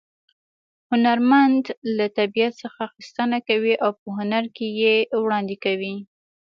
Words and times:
هنرمن 0.91 1.51
له 1.97 2.05
طبیعت 2.17 2.53
څخه 2.61 2.79
اخیستنه 2.89 3.37
کوي 3.47 3.73
او 3.83 3.91
په 3.99 4.07
هنر 4.17 4.43
کې 4.55 4.67
یې 4.81 4.95
وړاندې 5.23 5.55
کوي 5.65 5.95